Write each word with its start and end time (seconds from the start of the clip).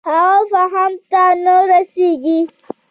هغه 0.09 0.39
فهم 0.51 0.91
ته 1.11 1.23
نه 1.43 1.55
رسېږي. 1.69 2.39